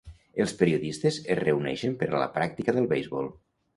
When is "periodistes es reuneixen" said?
0.61-1.95